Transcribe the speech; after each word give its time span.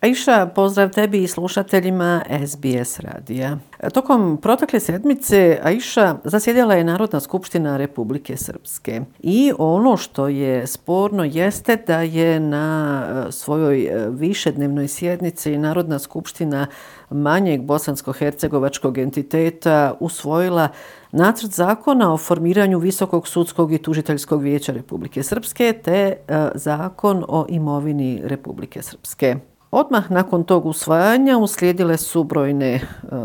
Aisha, 0.00 0.46
pozdrav 0.54 0.90
tebi 0.90 1.22
i 1.22 1.28
slušateljima 1.28 2.22
SBS 2.46 3.00
radija. 3.00 3.58
Tokom 3.94 4.38
protekle 4.42 4.80
sedmice 4.80 5.58
Aisha 5.62 6.16
zasjedjela 6.24 6.74
je 6.74 6.84
Narodna 6.84 7.20
skupština 7.20 7.76
Republike 7.76 8.36
Srpske 8.36 9.00
i 9.20 9.52
ono 9.58 9.96
što 9.96 10.28
je 10.28 10.66
sporno 10.66 11.24
jeste 11.24 11.76
da 11.86 12.00
je 12.00 12.40
na 12.40 13.04
e, 13.28 13.32
svojoj 13.32 13.84
e, 13.84 14.10
višednevnoj 14.10 14.88
sjednici 14.88 15.58
Narodna 15.58 15.98
skupština 15.98 16.66
manjeg 17.10 17.60
bosansko-hercegovačkog 17.60 18.98
entiteta 18.98 19.94
usvojila 20.00 20.68
nacrt 21.12 21.50
zakona 21.50 22.14
o 22.14 22.16
formiranju 22.16 22.78
Visokog 22.78 23.28
sudskog 23.28 23.72
i 23.72 23.78
tužiteljskog 23.78 24.42
vijeća 24.42 24.72
Republike 24.72 25.22
Srpske 25.22 25.72
te 25.84 26.16
e, 26.28 26.48
zakon 26.54 27.24
o 27.28 27.46
imovini 27.48 28.20
Republike 28.24 28.82
Srpske. 28.82 29.36
Odmah 29.70 30.10
nakon 30.10 30.44
tog 30.44 30.66
usvajanja 30.66 31.38
uslijedile 31.38 31.96
su 31.96 32.24
brojne 32.24 32.74
e, 32.74 32.80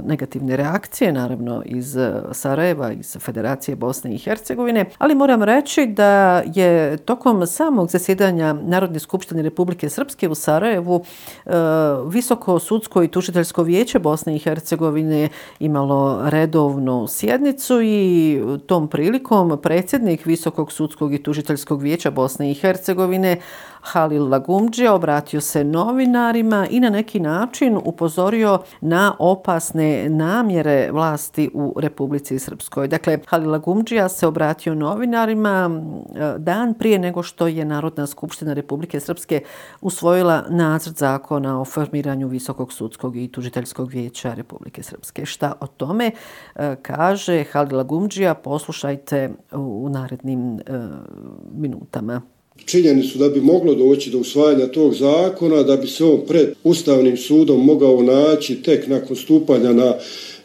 negativne 0.06 0.58
reakcije, 0.58 1.12
naravno 1.12 1.62
iz 1.66 1.98
e, 1.98 2.22
Sarajeva, 2.32 2.92
iz 2.92 3.18
Federacije 3.20 3.76
Bosne 3.76 4.14
i 4.16 4.18
Hercegovine, 4.18 4.86
ali 4.98 5.16
moram 5.16 5.44
reći 5.44 5.86
da 5.86 6.44
je 6.46 6.98
tokom 6.98 7.48
samog 7.48 7.90
zasjedanja 7.90 8.54
Narodne 8.54 9.00
skupštine 9.00 9.42
Republike 9.42 9.90
Srpske 9.90 10.30
u 10.30 10.36
Sarajevu 10.36 11.04
e, 11.46 11.52
Visoko 12.08 12.60
sudsko 12.60 13.04
i 13.04 13.08
tužiteljsko 13.08 13.64
vijeće 13.64 14.00
Bosne 14.00 14.36
i 14.36 14.40
Hercegovine 14.40 15.30
imalo 15.60 16.30
redovnu 16.30 17.08
sjednicu 17.08 17.82
i 17.82 18.42
tom 18.68 18.88
prilikom 18.88 19.60
predsjednik 19.62 20.26
Visokog 20.26 20.72
sudskog 20.72 21.14
i 21.14 21.24
tužiteljskog 21.24 21.82
vijeća 21.82 22.12
Bosne 22.12 22.52
i 22.52 22.54
Hercegovine 22.54 23.38
Halil 23.84 24.30
Lagumđija 24.30 24.94
obratio 24.94 25.42
se 25.42 25.64
novinarima 26.34 26.68
i 26.70 26.80
na 26.80 26.90
neki 26.90 27.20
način 27.20 27.78
upozorio 27.86 28.60
na 28.82 29.16
opasne 29.20 30.10
namjere 30.10 30.90
vlasti 30.92 31.50
u 31.54 31.74
Republici 31.78 32.40
Srpskoj. 32.40 32.88
Dakle, 32.88 33.20
Halila 33.28 33.58
Gumđija 33.58 34.10
se 34.10 34.28
obratio 34.28 34.76
novinarima 34.76 35.70
e, 36.16 36.34
dan 36.38 36.74
prije 36.74 37.00
nego 37.00 37.24
što 37.24 37.48
je 37.48 37.66
Narodna 37.66 38.08
skupština 38.08 38.54
Republike 38.54 39.00
Srpske 39.00 39.44
usvojila 39.82 40.44
nacrt 40.50 40.98
zakona 40.98 41.62
o 41.62 41.66
formiranju 41.66 42.28
Visokog 42.28 42.74
sudskog 42.74 43.16
i 43.18 43.28
tužiteljskog 43.28 43.90
vijeća 43.90 44.34
Republike 44.34 44.84
Srpske. 44.84 45.26
Šta 45.26 45.54
o 45.60 45.68
tome 45.68 46.12
e, 46.56 46.76
kaže 46.82 47.44
Halila 47.52 47.84
Gumđija, 47.84 48.34
poslušajte 48.34 49.34
u 49.52 49.90
narednim 49.90 50.60
e, 50.60 50.62
minutama 51.54 52.22
činjeni 52.66 53.04
su 53.04 53.20
da 53.20 53.30
bi 53.30 53.42
moglo 53.42 53.76
doći 53.76 54.10
do 54.10 54.18
usvajanja 54.18 54.68
tog 54.68 54.94
zakona, 54.94 55.64
da 55.64 55.78
bi 55.78 55.88
se 55.88 56.04
on 56.04 56.22
pred 56.28 56.54
Ustavnim 56.64 57.18
sudom 57.18 57.66
mogao 57.66 58.02
naći 58.02 58.62
tek 58.62 58.88
nakon 58.88 59.16
stupanja 59.16 59.74
na 59.74 59.96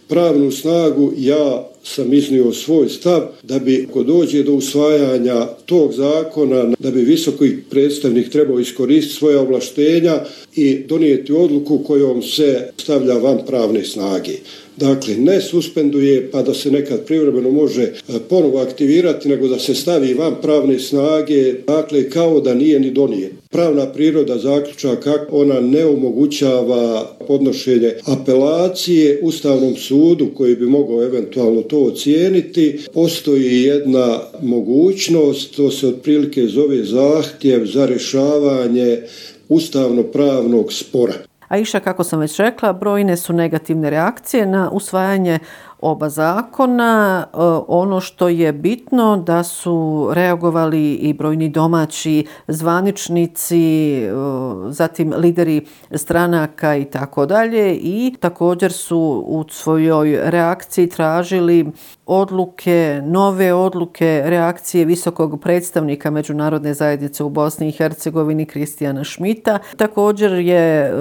pravnu 0.08 0.50
snagu, 0.50 1.12
ja 1.16 1.68
sam 1.82 2.12
iznio 2.12 2.52
svoj 2.52 2.88
stav 2.88 3.22
da 3.42 3.58
bi 3.58 3.86
ako 3.90 4.02
dođe 4.02 4.42
do 4.42 4.52
usvajanja 4.52 5.46
tog 5.66 5.92
zakona, 5.92 6.72
da 6.78 6.90
bi 6.90 7.00
visoki 7.00 7.56
predstavnik 7.70 8.30
trebao 8.30 8.60
iskoristiti 8.60 9.16
svoje 9.16 9.38
ovlaštenja 9.38 10.20
i 10.56 10.78
donijeti 10.88 11.32
odluku 11.32 11.78
kojom 11.78 12.22
se 12.22 12.68
stavlja 12.78 13.14
van 13.14 13.38
pravne 13.46 13.84
snage. 13.84 14.32
Dakle, 14.76 15.16
ne 15.16 15.40
suspenduje 15.40 16.30
pa 16.30 16.42
da 16.42 16.54
se 16.54 16.70
nekad 16.70 17.04
privremeno 17.06 17.50
može 17.50 17.82
e, 17.82 17.92
ponovo 18.28 18.58
aktivirati, 18.58 19.28
nego 19.28 19.48
da 19.48 19.58
se 19.58 19.74
stavi 19.74 20.14
van 20.14 20.34
pravne 20.42 20.78
snage, 20.78 21.54
dakle, 21.66 22.10
kao 22.10 22.41
da 22.41 22.54
nije 22.54 22.80
ni 22.80 22.91
donijet. 22.91 23.32
Pravna 23.50 23.86
priroda 23.86 24.38
zaključaka, 24.38 25.12
ona 25.31 25.60
ne 25.60 25.86
omogućava 25.86 27.06
podnošenje 27.28 27.92
apelacije 28.06 29.20
Ustavnom 29.22 29.76
sudu 29.76 30.31
koji 30.36 30.56
bi 30.56 30.66
mogao 30.66 31.03
eventualno 31.03 31.62
to 31.62 31.78
ocijeniti. 31.78 32.81
Postoji 32.94 33.62
jedna 33.62 34.20
mogućnost, 34.42 35.56
to 35.56 35.70
se 35.70 35.86
otprilike 35.86 36.47
zove 36.47 36.84
zahtjev 36.84 37.66
za 37.66 37.86
rješavanje 37.86 39.03
ustavno-pravnog 39.48 40.72
spora. 40.72 41.15
A 41.48 41.59
iša, 41.59 41.80
kako 41.80 42.04
sam 42.04 42.20
već 42.20 42.38
rekla, 42.38 42.72
brojne 42.72 43.16
su 43.16 43.32
negativne 43.32 43.91
reakcije 43.91 44.47
na 44.47 44.70
usvajanje 44.70 45.38
oba 45.81 46.09
zakona. 46.09 47.25
E, 47.27 47.37
ono 47.69 48.00
što 48.00 48.28
je 48.28 48.53
bitno 48.53 49.16
da 49.16 49.43
su 49.43 50.09
reagovali 50.12 50.94
i 50.94 51.12
brojni 51.12 51.49
domaći 51.49 52.27
zvaničnici, 52.49 53.94
e, 53.94 54.11
zatim 54.69 55.15
lideri 55.16 55.66
stranaka 55.91 56.77
i 56.77 56.84
tako 56.84 57.27
dalje 57.27 57.75
i 57.75 58.15
također 58.21 58.72
su 58.72 59.25
u 59.27 59.44
svojoj 59.50 60.19
reakciji 60.31 60.89
tražili 60.89 61.72
odluke, 62.06 63.00
nove 63.05 63.55
odluke, 63.55 64.22
reakcije 64.27 64.84
visokog 64.84 65.41
predstavnika 65.41 66.10
Međunarodne 66.10 66.75
zajednice 66.75 67.25
u 67.25 67.31
Bosni 67.31 67.69
i 67.69 67.72
Hercegovini 67.72 68.47
Kristijana 68.47 69.05
Šmita. 69.05 69.59
Također 69.77 70.33
je 70.33 70.81
e, 70.81 70.93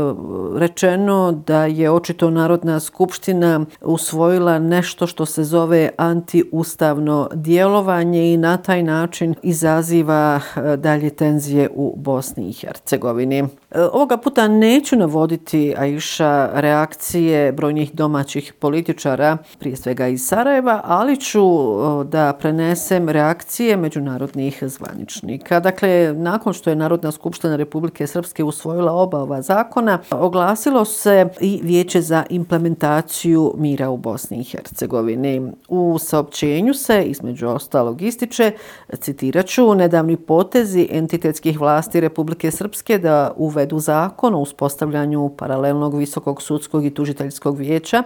rečeno 0.55 1.43
da 1.47 1.65
je 1.65 1.91
očito 1.91 2.29
Narodna 2.29 2.79
skupština 2.79 3.65
usvojila 3.81 4.59
nešto 4.67 5.07
što 5.07 5.25
se 5.25 5.43
zove 5.43 5.89
antiustavno 5.97 7.29
djelovanje 7.33 8.33
i 8.33 8.37
na 8.37 8.57
taj 8.57 8.83
način 8.83 9.35
izaziva 9.43 10.39
eh, 10.55 10.77
dalje 10.77 11.09
tenzije 11.09 11.69
u 11.73 11.93
Bosni 11.97 12.49
i 12.49 12.53
Hercegovini. 12.53 13.47
E, 13.71 13.81
ovoga 13.81 14.17
puta 14.17 14.47
neću 14.47 14.95
navoditi 14.95 15.73
Aisha 15.77 16.49
reakcije 16.53 17.51
brojnih 17.51 17.93
domaćih 17.93 18.53
političara, 18.53 19.37
prije 19.59 19.75
svega 19.75 20.07
iz 20.07 20.27
Sarajeva, 20.27 20.81
ali 20.83 21.17
ću 21.17 21.41
e, 21.41 22.03
da 22.03 22.33
prenesem 22.39 23.09
reakcije 23.09 23.77
međunarodnih 23.77 24.63
zvaničnika. 24.63 25.59
Dakle, 25.59 26.13
nakon 26.13 26.53
što 26.53 26.69
je 26.69 26.75
Narodna 26.75 27.11
skupština 27.11 27.55
Republike 27.55 28.07
Srpske 28.07 28.43
usvojila 28.43 28.93
oba 28.93 29.19
ova 29.19 29.41
zakona, 29.41 29.99
oglasilo 30.11 30.85
se 30.85 31.27
i 31.39 31.59
Vijeće 31.63 32.01
za 32.01 32.23
implementaciju 32.29 33.53
mira 33.57 33.89
u 33.89 33.97
Bosni 33.97 34.37
i 34.39 34.43
Hercegovini. 34.43 35.51
U 35.69 35.97
saopćenju 35.99 36.73
se, 36.73 37.03
između 37.03 37.47
ostalog 37.47 38.01
ističe, 38.01 38.51
citiraću, 38.99 39.75
nedavni 39.75 40.17
potezi 40.17 40.87
entitetskih 40.91 41.59
vlasti 41.59 41.99
Republike 41.99 42.51
Srpske 42.51 42.97
da 42.97 43.31
uvedu 43.37 43.57
zakon 43.75 44.35
o 44.35 44.39
uspostavljanju 44.39 45.29
paralelnog 45.37 45.97
visokog 45.97 46.41
sudskog 46.41 46.85
i 46.85 46.93
tužiteljskog 46.93 47.57
vijeća, 47.57 48.03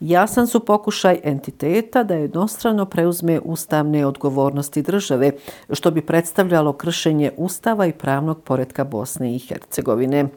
jasan 0.00 0.46
su 0.46 0.60
pokušaj 0.60 1.20
entiteta 1.22 2.02
da 2.02 2.14
jednostrano 2.14 2.86
preuzme 2.86 3.40
ustavne 3.40 4.06
odgovornosti 4.06 4.82
države, 4.82 5.32
što 5.70 5.90
bi 5.90 6.06
predstavljalo 6.06 6.72
kršenje 6.72 7.32
ustava 7.36 7.86
i 7.86 7.92
pravnog 7.92 8.42
poredka 8.42 8.84
Bosne 8.84 9.34
i 9.34 9.38
Hercegovine. 9.38 10.28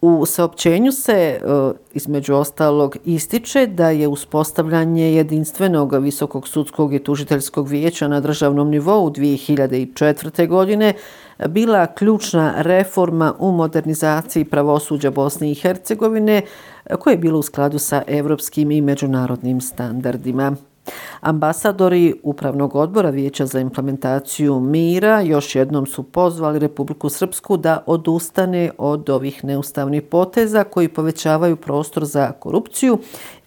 U 0.00 0.26
saopćenju 0.26 0.92
se, 0.92 1.12
e, 1.12 1.38
između 1.94 2.34
ostalog, 2.34 2.96
ističe 3.04 3.66
da 3.66 3.90
je 3.90 4.08
uspostavljanje 4.08 5.14
jedinstvenog 5.14 5.94
visokog 5.94 6.48
sudskog 6.48 6.94
i 6.94 6.98
tužiteljskog 6.98 7.68
vijeća 7.68 8.08
na 8.08 8.20
državnom 8.20 8.70
nivou 8.70 9.10
2004. 9.10 10.48
godine 10.48 10.94
bila 11.48 11.86
ključna 11.86 12.54
reforma 12.56 13.34
u 13.38 13.52
modernizaciji 13.52 14.44
pravosuđa 14.44 15.10
Bosne 15.10 15.50
i 15.50 15.54
Hercegovine, 15.54 16.42
koje 16.98 17.14
je 17.14 17.18
bilo 17.18 17.38
u 17.38 17.42
skladu 17.42 17.78
sa 17.78 18.02
evropskim 18.06 18.70
i 18.70 18.80
međunarodnim 18.80 19.60
standardima. 19.60 20.56
Ambasadori 21.20 22.14
Upravnog 22.22 22.76
odbora 22.76 23.10
Vijeća 23.10 23.46
za 23.46 23.60
implementaciju 23.60 24.60
mira 24.60 25.20
još 25.20 25.54
jednom 25.54 25.86
su 25.86 26.02
pozvali 26.02 26.58
Republiku 26.58 27.08
Srpsku 27.08 27.56
da 27.56 27.82
odustane 27.86 28.70
od 28.78 29.10
ovih 29.10 29.44
neustavnih 29.44 30.02
poteza 30.02 30.64
koji 30.64 30.88
povećavaju 30.88 31.56
prostor 31.56 32.04
za 32.04 32.32
korupciju 32.32 32.98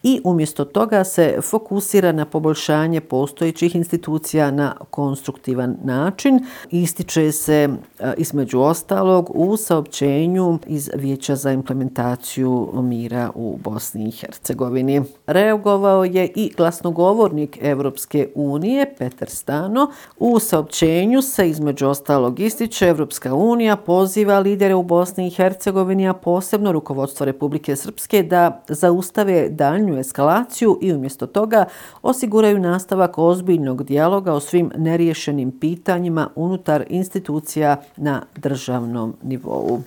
i 0.03 0.21
umjesto 0.23 0.65
toga 0.65 1.03
se 1.03 1.37
fokusira 1.41 2.11
na 2.11 2.25
poboljšanje 2.25 3.01
postojećih 3.01 3.75
institucija 3.75 4.51
na 4.51 4.75
konstruktivan 4.89 5.77
način. 5.83 6.45
Ističe 6.71 7.31
se 7.31 7.69
e, 7.99 8.13
između 8.17 8.59
ostalog 8.59 9.31
u 9.33 9.57
saopćenju 9.57 10.59
iz 10.67 10.89
Vijeća 10.95 11.35
za 11.35 11.51
implementaciju 11.51 12.69
mira 12.73 13.31
u 13.35 13.57
Bosni 13.63 14.07
i 14.07 14.11
Hercegovini. 14.11 15.01
Reagovao 15.27 16.03
je 16.03 16.31
i 16.35 16.53
glasnogovornik 16.57 17.57
Evropske 17.61 18.29
unije 18.35 18.93
Peter 18.97 19.29
Stano. 19.29 19.91
U 20.17 20.39
saopćenju 20.39 21.21
se 21.21 21.49
između 21.49 21.87
ostalog 21.87 22.39
ističe 22.39 22.87
Evropska 22.87 23.33
unija 23.33 23.75
poziva 23.75 24.39
lidere 24.39 24.75
u 24.75 24.83
Bosni 24.83 25.27
i 25.27 25.31
Hercegovini, 25.31 26.09
a 26.09 26.13
posebno 26.13 26.71
rukovodstvo 26.71 27.25
Republike 27.25 27.75
Srpske 27.75 28.23
da 28.23 28.63
zaustave 28.67 29.49
daljnju 29.49 29.88
eskalaciju 29.97 30.79
i 30.81 30.93
umjesto 30.93 31.27
toga 31.27 31.65
osiguraju 32.01 32.59
nastavak 32.59 33.17
ozbiljnog 33.17 33.83
dijaloga 33.83 34.33
o 34.33 34.39
svim 34.39 34.71
neriješenim 34.77 35.59
pitanjima 35.59 36.29
unutar 36.35 36.85
institucija 36.89 37.81
na 37.97 38.21
državnom 38.35 39.15
nivou. 39.23 39.81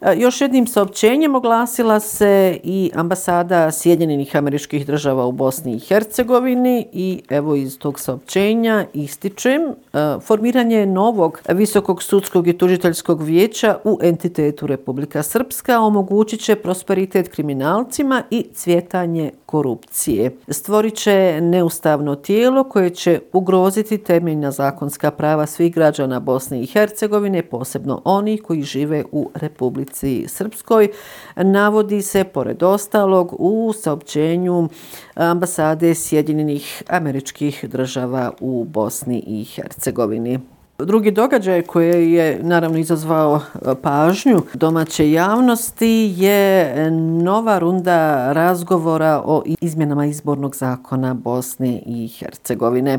E, 0.00 0.16
još 0.16 0.40
jednim 0.40 0.66
saopćenjem 0.66 1.34
oglasila 1.34 2.00
se 2.00 2.60
i 2.64 2.90
ambasada 2.94 3.72
Sjedinjenih 3.72 4.36
američkih 4.36 4.86
država 4.86 5.26
u 5.26 5.32
Bosni 5.32 5.76
i 5.76 5.78
Hercegovini 5.78 6.86
i 6.92 7.22
evo 7.28 7.54
iz 7.54 7.78
tog 7.78 8.00
saopćenja 8.00 8.86
ističem 8.94 9.62
e, 9.62 9.72
formiranje 10.20 10.86
novog 10.86 11.40
visokog 11.48 12.02
sudskog 12.02 12.48
i 12.48 12.58
tužiteljskog 12.58 13.22
vijeća 13.22 13.78
u 13.84 13.98
entitetu 14.02 14.66
Republika 14.66 15.22
Srpska 15.22 15.80
omogućit 15.80 16.40
će 16.40 16.56
prosperitet 16.56 17.28
kriminalcima 17.28 18.22
i 18.30 18.46
cvjetanje 18.54 19.30
korupcije. 19.46 20.36
Stvorit 20.48 20.94
će 20.94 21.40
neustavno 21.40 22.14
tijelo 22.14 22.64
koje 22.64 22.90
će 22.90 23.20
ugroziti 23.32 23.98
temeljna 23.98 24.50
zakonska 24.50 25.10
prava 25.10 25.46
svih 25.46 25.74
građana 25.74 26.20
Bosne 26.20 26.62
i 26.62 26.66
Hercegovine, 26.66 27.42
posebno 27.42 28.02
oni 28.04 28.38
koji 28.38 28.62
žive 28.62 29.04
u 29.12 29.30
Republici 29.34 30.24
Srpskoj. 30.28 30.88
Navodi 31.36 32.02
se, 32.02 32.24
pored 32.24 32.62
ostalog, 32.62 33.36
u 33.38 33.72
saopćenju 33.72 34.68
ambasade 35.14 35.94
Sjedinjenih 35.94 36.82
američkih 36.88 37.64
država 37.68 38.32
u 38.40 38.64
Bosni 38.64 39.24
i 39.26 39.44
Hercegovini. 39.44 40.55
Drugi 40.78 41.10
događaj 41.10 41.62
koji 41.62 42.12
je 42.12 42.40
naravno 42.42 42.78
izazvao 42.78 43.40
e, 43.54 43.74
pažnju 43.82 44.42
domaće 44.54 45.12
javnosti 45.12 46.14
je 46.16 46.74
nova 47.22 47.58
runda 47.58 48.32
razgovora 48.32 49.22
o 49.24 49.42
izmjenama 49.60 50.06
izbornog 50.06 50.56
zakona 50.56 51.14
Bosne 51.14 51.82
i 51.86 52.08
Hercegovine. 52.08 52.98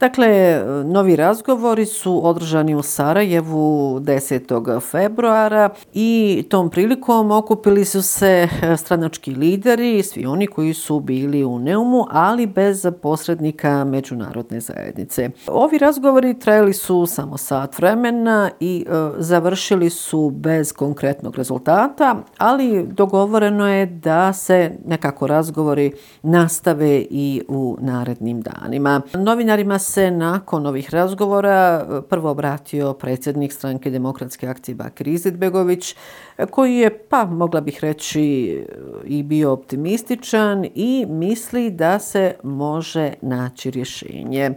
Dakle, 0.00 0.62
novi 0.84 1.16
razgovori 1.16 1.86
su 1.86 2.26
održani 2.26 2.74
u 2.74 2.82
Sarajevu 2.82 4.00
10. 4.00 4.80
februara 4.80 5.70
i 5.94 6.44
tom 6.48 6.70
prilikom 6.70 7.30
okupili 7.30 7.84
su 7.84 8.02
se 8.02 8.48
stranački 8.76 9.30
lideri, 9.30 10.02
svi 10.02 10.26
oni 10.26 10.46
koji 10.46 10.74
su 10.74 11.00
bili 11.00 11.44
u 11.44 11.58
Neumu, 11.58 12.06
ali 12.10 12.46
bez 12.46 12.86
posrednika 13.02 13.84
međunarodne 13.84 14.60
zajednice. 14.60 15.30
Ovi 15.46 15.78
razgovori 15.78 16.38
trajali 16.38 16.72
su 16.72 17.07
samo 17.08 17.36
sat 17.36 17.78
vremena 17.78 18.50
i 18.60 18.84
e, 18.88 18.92
završili 19.18 19.90
su 19.90 20.30
bez 20.30 20.72
konkretnog 20.72 21.36
rezultata, 21.36 22.16
ali 22.38 22.86
dogovoreno 22.86 23.68
je 23.68 23.86
da 23.86 24.32
se 24.32 24.72
nekako 24.86 25.26
razgovori 25.26 25.92
nastave 26.22 27.04
i 27.10 27.42
u 27.48 27.76
narednim 27.80 28.40
danima. 28.40 29.00
Novinarima 29.14 29.78
se 29.78 30.10
nakon 30.10 30.66
ovih 30.66 30.94
razgovora 30.94 31.86
e, 31.90 32.02
prvo 32.08 32.30
obratio 32.30 32.92
predsjednik 32.92 33.52
stranke 33.52 33.90
demokratske 33.90 34.48
akcije 34.48 34.74
Bakir 34.74 35.08
Izetbegović, 35.08 35.96
e, 36.38 36.46
koji 36.46 36.76
je, 36.76 36.98
pa 36.98 37.24
mogla 37.24 37.60
bih 37.60 37.78
reći, 37.82 38.48
e, 38.50 38.66
i 39.04 39.22
bio 39.22 39.52
optimističan 39.52 40.66
i 40.74 41.06
misli 41.08 41.70
da 41.70 41.98
se 41.98 42.34
može 42.42 43.12
naći 43.22 43.70
rješenje. 43.70 44.50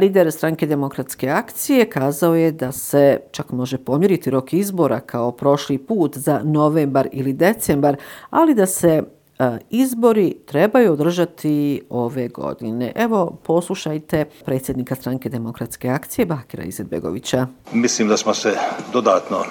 Lider 0.00 0.32
stranke 0.32 0.66
demokratske 0.66 1.28
akcije 1.30 1.77
kazao 1.84 2.34
je 2.34 2.52
da 2.52 2.72
se 2.72 3.20
čak 3.30 3.52
može 3.52 3.78
pomjeriti 3.78 4.30
rok 4.30 4.52
izbora 4.52 5.00
kao 5.00 5.32
prošli 5.32 5.78
put 5.78 6.18
za 6.18 6.40
novembar 6.44 7.08
ili 7.12 7.32
decembar, 7.32 7.96
ali 8.30 8.54
da 8.54 8.66
se 8.66 9.02
e, 9.38 9.58
izbori 9.70 10.36
trebaju 10.46 10.92
održati 10.92 11.82
ove 11.90 12.28
godine. 12.28 12.92
Evo, 12.94 13.38
poslušajte 13.44 14.24
predsjednika 14.44 14.94
stranke 14.94 15.28
demokratske 15.28 15.88
akcije 15.88 16.26
Bakira 16.26 16.64
Izetbegovića. 16.64 17.46
Mislim 17.72 18.08
da 18.08 18.16
smo 18.16 18.34
se 18.34 18.54
dodatno 18.92 19.44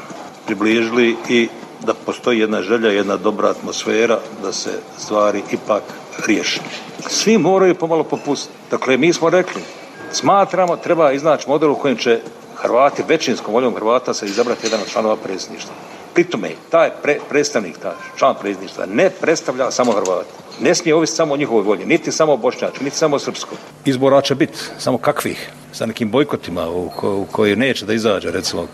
približili 0.46 1.16
i 1.30 1.48
da 1.86 1.94
postoji 1.94 2.40
jedna 2.40 2.62
želja, 2.62 2.90
jedna 2.90 3.18
dobra 3.18 3.50
atmosfera 3.50 4.20
da 4.42 4.52
se 4.52 4.70
stvari 4.98 5.42
ipak 5.52 5.84
riješi. 6.28 6.62
Svi 7.10 7.38
moraju 7.38 7.76
pomalo 7.76 8.04
popustiti. 8.04 8.58
Dakle, 8.72 8.98
mi 8.98 9.14
smo 9.14 9.30
rekli, 9.30 9.62
smatramo, 10.12 10.78
treba 10.78 11.12
iznaći 11.12 11.50
model 11.50 11.72
u 11.72 11.76
kojem 11.76 11.98
će 11.98 12.20
Hrvati, 12.56 13.04
većinskom 13.08 13.54
voljom 13.54 13.76
Hrvata 13.76 14.14
se 14.14 14.26
izabrati 14.26 14.66
jedan 14.66 14.82
od 14.82 14.88
članova 14.88 15.16
predsjedništva. 15.16 15.74
Pritome, 16.14 16.50
taj 16.70 16.90
pre, 17.04 17.20
predstavnik, 17.30 17.78
taj 17.78 17.92
član 18.16 18.36
predsjedništva, 18.42 18.86
ne 18.86 19.10
predstavlja 19.10 19.72
samo 19.72 19.92
Hrvata. 19.92 20.30
Ne 20.62 20.76
smije 20.76 20.96
ovisiti 20.96 21.18
samo 21.18 21.34
o 21.34 21.38
njihovoj 21.38 21.64
volji, 21.64 21.86
niti 21.86 22.12
samo 22.12 22.38
Bošnjačku, 22.38 22.84
niti 22.84 22.98
samo 22.98 23.20
Srpsko. 23.20 23.56
Izbora 23.86 24.22
će 24.22 24.36
biti 24.36 24.58
samo 24.78 24.98
kakvih, 24.98 25.52
sa 25.72 25.86
nekim 25.86 26.12
bojkotima 26.12 26.70
u, 26.70 26.90
ko, 26.96 27.16
u 27.16 27.26
koji 27.32 27.56
neće 27.56 27.86
da 27.86 27.94
izađe, 27.94 28.32
recimo, 28.32 28.68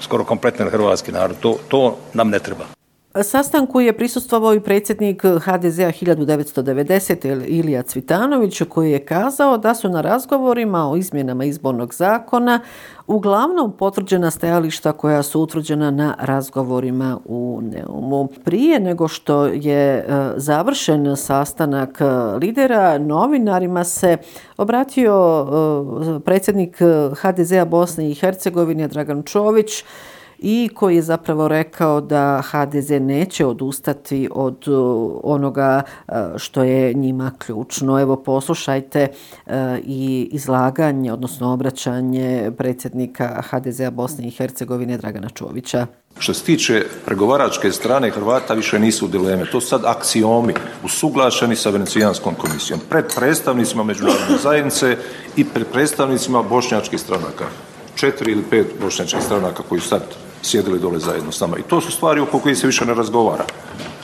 skoro 0.00 0.24
kompletan 0.24 0.70
hrvatski 0.70 1.12
narod. 1.12 1.36
To, 1.40 1.58
to 1.68 1.96
nam 2.14 2.28
ne 2.30 2.38
treba. 2.38 2.81
Sastanku 3.20 3.80
je 3.80 3.96
prisustvovao 3.96 4.54
i 4.54 4.60
predsjednik 4.60 5.22
HDZ-a 5.22 5.92
1990. 5.92 7.46
Ilija 7.46 7.82
Cvitanović 7.82 8.62
koji 8.68 8.92
je 8.92 9.04
kazao 9.04 9.58
da 9.58 9.74
su 9.74 9.88
na 9.88 10.00
razgovorima 10.00 10.90
o 10.90 10.96
izmjenama 10.96 11.44
izbornog 11.44 11.94
zakona 11.94 12.60
uglavnom 13.06 13.72
potvrđena 13.76 14.30
stajališta 14.30 14.92
koja 14.92 15.22
su 15.22 15.40
utvrđena 15.40 15.90
na 15.90 16.14
razgovorima 16.18 17.18
u 17.24 17.60
Neumu. 17.62 18.28
Prije 18.44 18.80
nego 18.80 19.08
što 19.08 19.46
je 19.46 19.98
e, 19.98 20.04
završen 20.36 21.16
sastanak 21.16 22.00
e, 22.00 22.04
lidera, 22.36 22.98
novinarima 22.98 23.84
se 23.84 24.16
obratio 24.56 25.46
e, 26.16 26.20
predsjednik 26.20 26.76
HDZ-a 27.20 27.64
Bosne 27.64 28.10
i 28.10 28.14
Hercegovine 28.14 28.88
Dragan 28.88 29.22
Čović 29.22 29.84
i 30.42 30.68
koji 30.74 30.96
je 30.96 31.02
zapravo 31.02 31.48
rekao 31.48 32.00
da 32.00 32.42
HDZ 32.42 32.90
neće 32.90 33.46
odustati 33.46 34.28
od 34.34 34.68
uh, 34.68 35.12
onoga 35.22 35.82
uh, 36.08 36.14
što 36.36 36.62
je 36.62 36.94
njima 36.94 37.32
ključno. 37.38 38.00
Evo 38.00 38.16
poslušajte 38.16 39.08
uh, 39.46 39.52
i 39.84 40.28
izlaganje, 40.32 41.12
odnosno 41.12 41.52
obraćanje 41.52 42.50
predsjednika 42.58 43.42
HDZ-a 43.50 43.90
Bosne 43.90 44.26
i 44.26 44.30
Hercegovine 44.30 44.98
Dragana 44.98 45.28
Čovića. 45.28 45.86
Što 46.18 46.34
se 46.34 46.44
tiče 46.44 46.84
pregovaračke 47.04 47.72
strane 47.72 48.10
Hrvata 48.10 48.54
više 48.54 48.78
nisu 48.78 49.08
dileme. 49.08 49.46
To 49.52 49.60
su 49.60 49.68
sad 49.68 49.84
aksiomi 49.84 50.54
usuglašeni 50.84 51.56
sa 51.56 51.70
Venecijanskom 51.70 52.34
komisijom. 52.34 52.80
Pred 52.88 53.04
predstavnicima 53.16 53.82
međunarodne 53.82 54.38
zajednice 54.42 54.96
i 55.36 55.44
pred 55.44 55.66
predstavnicima 55.72 56.42
bošnjačkih 56.42 57.00
stranaka. 57.00 57.44
Četiri 57.94 58.32
ili 58.32 58.42
pet 58.50 58.66
bošnjačkih 58.80 59.22
stranaka 59.22 59.62
koji 59.68 59.80
su 59.80 59.88
sad 59.88 60.02
sjedili 60.42 60.78
dole 60.78 60.98
zajedno 60.98 61.32
s 61.32 61.40
nama. 61.40 61.58
I 61.58 61.62
to 61.62 61.80
su 61.80 61.92
stvari 61.92 62.20
oko 62.20 62.38
koje 62.38 62.56
se 62.56 62.66
više 62.66 62.84
ne 62.84 62.94
razgovara 62.94 63.44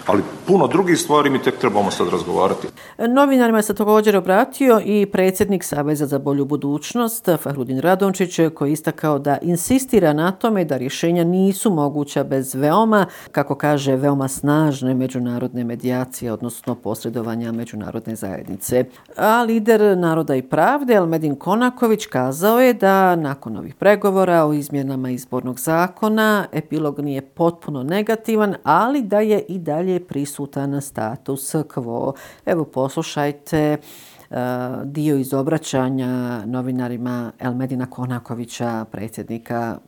ali 0.07 0.23
puno 0.49 0.67
drugih 0.67 0.99
stvari 0.99 1.31
mi 1.31 1.43
tek 1.43 1.59
trebamo 1.59 1.91
sad 1.91 2.09
razgovarati. 2.09 2.69
Novinarima 2.99 3.63
se 3.63 3.75
također 3.75 4.17
obratio 4.17 4.81
i 4.85 5.07
predsjednik 5.07 5.65
Saveza 5.65 6.07
za 6.07 6.19
bolju 6.19 6.45
budućnost, 6.45 7.29
Fahrudin 7.43 7.81
Radončić, 7.81 8.41
koji 8.55 8.73
istakao 8.73 9.19
da 9.19 9.39
insistira 9.43 10.13
na 10.13 10.33
tome 10.33 10.65
da 10.65 10.77
rješenja 10.77 11.25
nisu 11.25 11.71
moguća 11.71 12.25
bez 12.25 12.55
veoma, 12.55 13.07
kako 13.33 13.55
kaže, 13.55 13.97
veoma 13.97 14.29
snažne 14.29 14.95
međunarodne 14.95 15.65
medijacije, 15.65 16.33
odnosno 16.33 16.75
posredovanja 16.75 17.53
međunarodne 17.53 18.17
zajednice. 18.17 18.85
A 19.17 19.43
lider 19.43 19.99
Naroda 19.99 20.35
i 20.35 20.43
pravde, 20.43 20.95
Elmedin 20.95 21.37
Konaković, 21.37 22.07
kazao 22.07 22.61
je 22.61 22.75
da 22.75 23.17
nakon 23.17 23.57
ovih 23.57 23.75
pregovora 23.75 24.45
o 24.45 24.53
izmjenama 24.53 25.11
izbornog 25.11 25.61
zakona 25.61 26.47
epilog 26.53 27.01
nije 27.01 27.21
potpuno 27.21 27.83
negativan, 27.83 28.55
ali 28.63 29.03
da 29.03 29.21
je 29.21 29.45
i 29.49 29.59
dalje 29.59 30.01
prisutan 30.01 30.38
status 30.81 31.55
quo. 31.55 32.13
Evo 32.47 32.65
poslušajte 32.65 33.59
eh, 33.59 34.37
dio 34.85 35.17
iz 35.17 35.35
obraćanja 35.35 36.45
novinarima 36.47 37.33
Elmedina 37.41 37.87
Konakovića, 37.91 38.85
predsjednika 38.91 39.79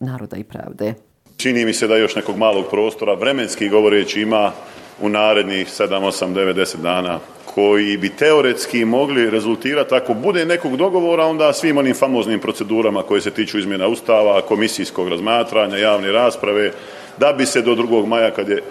Naroda 0.00 0.36
i 0.36 0.44
pravde. 0.44 0.94
Čini 1.36 1.64
mi 1.64 1.72
se 1.72 1.86
da 1.86 1.96
još 1.96 2.16
nekog 2.16 2.36
malog 2.36 2.64
prostora, 2.70 3.14
vremenski 3.14 3.68
govoreći, 3.68 4.20
ima 4.20 4.52
u 5.00 5.08
narednih 5.08 5.66
7, 5.66 5.88
8, 5.88 6.34
9, 6.34 6.54
10 6.54 6.76
dana 6.82 7.18
koji 7.54 7.96
bi 7.96 8.08
teoretski 8.08 8.84
mogli 8.84 9.30
rezultirati 9.30 9.94
ako 9.94 10.14
bude 10.14 10.46
nekog 10.46 10.76
dogovora 10.76 11.24
onda 11.24 11.52
svim 11.52 11.78
onim 11.78 11.94
famoznim 11.94 12.40
procedurama 12.40 13.02
koje 13.02 13.20
se 13.20 13.30
tiču 13.30 13.58
izmjena 13.58 13.88
ustava, 13.88 14.40
komisijskog 14.40 15.08
razmatranja, 15.08 15.76
javne 15.76 16.12
rasprave, 16.12 16.72
da 17.18 17.32
bi 17.32 17.46
se 17.46 17.62
do 17.62 17.74
2. 17.74 18.06
maja 18.06 18.30
kad 18.30 18.48
je 18.48 18.62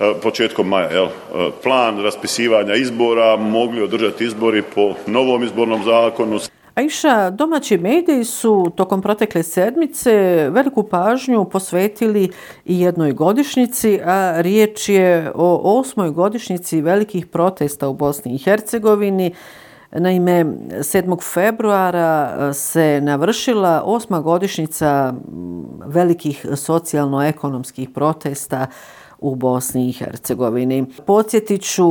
E, 0.00 0.14
početkom 0.22 0.68
maja, 0.68 0.90
jel, 0.90 1.04
e, 1.06 1.50
plan 1.62 2.02
raspisivanja 2.02 2.74
izbora 2.74 3.36
mogli 3.36 3.82
održati 3.82 4.24
izbori 4.24 4.62
po 4.74 4.94
novom 5.06 5.42
izbornom 5.42 5.84
zakonu. 5.84 6.38
Aisha, 6.74 7.30
domaći 7.30 7.78
mediji 7.78 8.24
su 8.24 8.72
tokom 8.76 9.02
protekle 9.02 9.42
sedmice 9.42 10.12
veliku 10.50 10.82
pažnju 10.82 11.44
posvetili 11.44 12.30
i 12.64 12.80
jednoj 12.80 13.12
godišnjici, 13.12 14.00
a 14.04 14.40
riječ 14.40 14.88
je 14.88 15.32
o 15.34 15.78
osmoj 15.78 16.10
godišnjici 16.10 16.80
velikih 16.80 17.26
protesta 17.26 17.88
u 17.88 17.94
Bosni 17.94 18.34
i 18.34 18.38
Hercegovini. 18.38 19.34
Naime, 19.92 20.44
7. 20.70 21.34
februara 21.34 22.52
se 22.52 23.00
navršila 23.02 23.82
osma 23.84 24.20
godišnjica 24.20 25.14
velikih 25.86 26.46
socijalno-ekonomskih 26.56 27.90
protesta 27.90 28.66
u 29.24 29.34
Bosni 29.34 29.88
i 29.88 29.92
Hercegovini. 29.92 30.86
Podsjetit 31.06 31.62
ću 31.62 31.84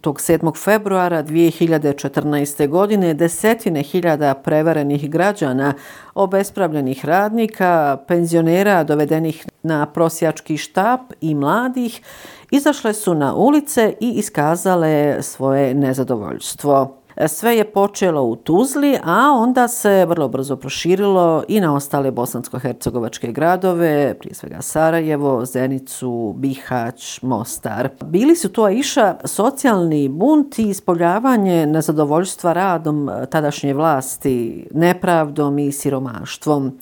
tog 0.00 0.16
7. 0.16 0.64
februara 0.64 1.22
2014. 1.22 2.68
godine 2.68 3.14
desetine 3.14 3.82
hiljada 3.82 4.34
prevarenih 4.34 5.10
građana, 5.10 5.74
obespravljenih 6.14 7.04
radnika, 7.04 7.98
penzionera 8.08 8.84
dovedenih 8.84 9.46
na 9.62 9.86
prosjački 9.86 10.56
štap 10.56 11.00
i 11.20 11.34
mladih 11.34 12.00
izašle 12.50 12.92
su 12.92 13.14
na 13.14 13.34
ulice 13.34 13.94
i 14.00 14.10
iskazale 14.10 15.22
svoje 15.22 15.74
nezadovoljstvo. 15.74 16.97
Sve 17.26 17.56
je 17.56 17.72
počelo 17.72 18.22
u 18.22 18.36
Tuzli, 18.36 18.98
a 19.04 19.32
onda 19.32 19.68
se 19.68 20.06
vrlo 20.06 20.28
brzo 20.28 20.56
proširilo 20.56 21.44
i 21.48 21.60
na 21.60 21.74
ostale 21.74 22.10
bosansko-hercegovačke 22.10 23.32
gradove, 23.32 24.14
prije 24.18 24.34
svega 24.34 24.62
Sarajevo, 24.62 25.44
Zenicu, 25.44 26.34
Bihać, 26.36 27.22
Mostar. 27.22 27.88
Bili 28.04 28.36
su 28.36 28.48
to 28.48 28.68
iša 28.68 29.16
socijalni 29.24 30.08
bunt 30.08 30.58
i 30.58 30.68
ispoljavanje 30.68 31.66
nezadovoljstva 31.66 32.52
radom 32.52 33.10
tadašnje 33.30 33.74
vlasti, 33.74 34.66
nepravdom 34.74 35.58
i 35.58 35.72
siromaštvom. 35.72 36.78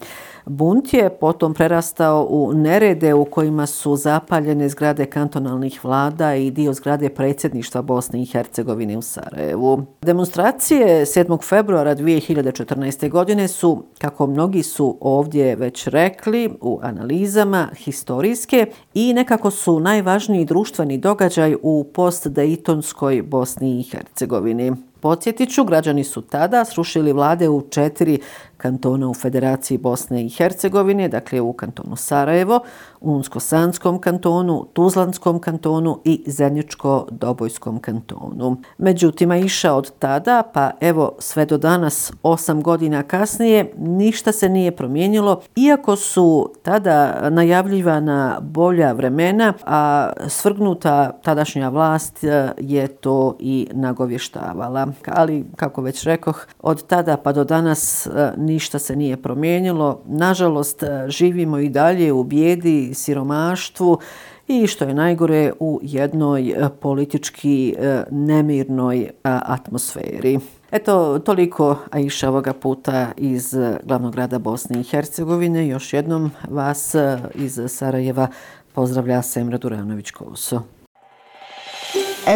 Bunt 0.49 0.93
je 0.93 1.09
potom 1.09 1.53
prerastao 1.53 2.27
u 2.29 2.53
nerede 2.53 3.13
u 3.13 3.25
kojima 3.25 3.65
su 3.65 3.95
zapaljene 3.95 4.69
zgrade 4.69 5.05
kantonalnih 5.05 5.85
vlada 5.85 6.35
i 6.35 6.51
dio 6.51 6.73
zgrade 6.73 7.09
predsjedništva 7.09 7.81
Bosne 7.81 8.21
i 8.21 8.25
Hercegovine 8.25 8.97
u 8.97 9.01
Sarajevu. 9.01 9.85
Demonstracije 10.01 11.05
7. 11.05 11.43
februara 11.49 11.95
2014. 11.95 13.09
godine 13.09 13.47
su, 13.47 13.83
kako 13.99 14.27
mnogi 14.27 14.63
su 14.63 14.97
ovdje 15.01 15.55
već 15.55 15.87
rekli 15.87 16.49
u 16.61 16.79
analizama, 16.81 17.67
historijske 17.75 18.65
i 18.93 19.13
nekako 19.13 19.51
su 19.51 19.79
najvažniji 19.79 20.45
društveni 20.45 20.97
događaj 20.97 21.55
u 21.61 21.85
post-Daytonskoj 21.93 23.21
Bosni 23.21 23.79
i 23.79 23.83
Hercegovini. 23.83 24.73
Podsjetit 24.99 25.53
ću, 25.53 25.63
građani 25.63 26.03
su 26.03 26.21
tada 26.21 26.65
srušili 26.65 27.13
vlade 27.13 27.49
u 27.49 27.61
četiri 27.69 28.19
kantona 28.57 29.09
u 29.09 29.13
Federaciji 29.13 29.77
Bosne 29.77 30.25
i 30.25 30.29
Hercegovine, 30.29 31.07
dakle 31.07 31.41
u 31.41 31.53
kantonu 31.53 31.95
Sarajevo, 31.95 32.59
Unsko-Sanskom 33.01 33.99
kantonu, 33.99 34.65
Tuzlanskom 34.73 35.39
kantonu 35.39 35.99
i 36.03 36.23
Zeničko-Dobojskom 36.27 37.79
kantonu. 37.79 38.57
Međutim, 38.77 39.31
iša 39.31 39.73
od 39.73 39.91
tada, 39.99 40.43
pa 40.53 40.71
evo 40.81 41.15
sve 41.19 41.45
do 41.45 41.57
danas, 41.57 42.11
osam 42.23 42.63
godina 42.63 43.03
kasnije, 43.03 43.73
ništa 43.77 44.31
se 44.31 44.49
nije 44.49 44.71
promijenilo, 44.71 45.41
iako 45.55 45.95
su 45.95 46.53
tada 46.63 47.29
najavljivana 47.29 48.39
bolja 48.41 48.91
vremena, 48.91 49.53
a 49.65 50.11
svrgnuta 50.27 51.11
tadašnja 51.23 51.69
vlast 51.69 52.23
e, 52.23 52.49
je 52.57 52.87
to 52.87 53.35
i 53.39 53.67
nagovještavala. 53.71 54.87
Ali, 55.05 55.45
kako 55.55 55.81
već 55.81 56.03
rekoh, 56.03 56.47
od 56.59 56.87
tada 56.87 57.17
pa 57.17 57.31
do 57.31 57.43
danas 57.43 58.07
e, 58.07 58.33
ništa 58.47 58.79
se 58.79 58.95
nije 58.95 59.17
promijenilo. 59.17 60.01
Nažalost, 60.05 60.83
e, 60.83 61.05
živimo 61.07 61.59
i 61.59 61.69
dalje 61.69 62.13
u 62.13 62.23
bijedi, 62.23 62.93
siromaštvu 62.93 63.99
i 64.47 64.67
što 64.67 64.85
je 64.85 64.93
najgore 64.93 65.51
u 65.59 65.79
jednoj 65.83 66.49
e, 66.49 66.69
politički 66.79 67.75
e, 67.77 68.03
nemirnoj 68.11 69.09
atmosferi. 69.23 70.39
Eto, 70.71 71.19
toliko 71.19 71.77
Aisha 71.91 72.29
ovoga 72.29 72.53
puta 72.53 73.07
iz 73.17 73.55
glavnog 73.83 74.13
grada 74.13 74.39
Bosne 74.39 74.79
i 74.79 74.83
Hercegovine. 74.83 75.67
Još 75.67 75.93
jednom 75.93 76.31
vas 76.49 76.95
iz 77.35 77.59
Sarajeva 77.67 78.27
pozdravlja 78.73 79.21
Semra 79.21 79.57
Duranović-Koso. 79.57 80.61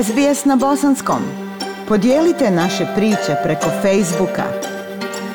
SBS 0.04 0.46
na 0.46 0.56
Bosanskom. 0.56 1.22
Podijelite 1.88 2.52
naše 2.52 2.86
priče 2.96 3.36
preko 3.44 3.66
Facebooka. 3.82 4.71